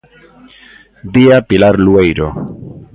[1.13, 2.27] Vía Pilar Lueiro.